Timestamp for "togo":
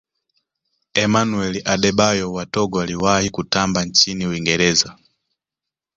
2.45-2.81